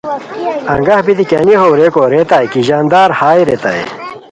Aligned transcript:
انگہ 0.73 0.97
بیتی 1.05 1.23
کیانی 1.29 1.53
ہو 1.61 1.67
ریکو 1.79 2.03
ریتائے 2.13 2.47
کی 2.51 2.61
ژاندار 2.67 3.09
ہائے 3.19 3.41
ریتائے 3.49 3.83